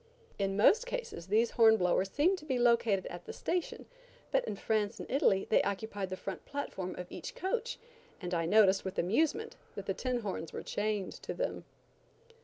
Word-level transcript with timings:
In 0.39 0.57
most 0.57 0.87
cases 0.87 1.27
these 1.27 1.51
horn 1.51 1.77
blowers 1.77 2.09
seemed 2.09 2.39
to 2.39 2.45
be 2.45 2.57
located 2.57 3.05
at 3.05 3.25
the 3.25 3.33
station, 3.33 3.85
but 4.31 4.43
in 4.45 4.55
France 4.55 4.99
and 4.99 5.07
Italy 5.11 5.45
they 5.51 5.61
occupied 5.61 6.09
the 6.09 6.17
front 6.17 6.43
platform 6.43 6.95
of 6.95 7.05
a 7.11 7.21
coach, 7.21 7.77
and 8.19 8.33
I 8.33 8.47
noticed, 8.47 8.83
with 8.83 8.97
amusement, 8.97 9.57
that 9.75 9.85
the 9.85 9.93
tin 9.93 10.21
horns 10.21 10.53
were 10.53 10.63
chained 10.63 11.13
to 11.21 11.35
them. 11.35 11.65